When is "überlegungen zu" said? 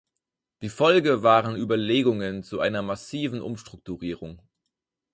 1.55-2.59